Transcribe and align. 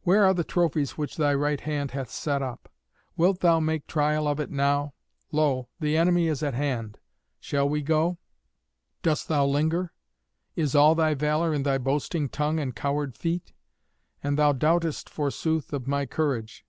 Where 0.00 0.24
are 0.24 0.32
the 0.32 0.44
trophies 0.44 0.92
which 0.96 1.18
thy 1.18 1.34
right 1.34 1.60
hand 1.60 1.90
hath 1.90 2.08
set 2.10 2.40
up? 2.40 2.72
Wilt 3.18 3.40
thou 3.40 3.60
make 3.60 3.86
trial 3.86 4.26
of 4.26 4.40
it 4.40 4.48
now? 4.50 4.94
Lo! 5.30 5.68
the 5.78 5.94
enemy 5.94 6.26
is 6.26 6.42
at 6.42 6.54
hand. 6.54 6.96
Shall 7.38 7.68
we 7.68 7.82
go? 7.82 8.16
Dost 9.02 9.28
thou 9.28 9.44
linger? 9.44 9.92
Is 10.56 10.74
all 10.74 10.94
thy 10.94 11.12
valour 11.12 11.52
in 11.52 11.64
thy 11.64 11.76
boasting 11.76 12.30
tongue 12.30 12.58
and 12.58 12.74
coward 12.74 13.14
feet? 13.14 13.52
And 14.22 14.38
thou 14.38 14.52
doubtest, 14.54 15.10
forsooth, 15.10 15.70
of 15.74 15.86
my 15.86 16.06
courage. 16.06 16.64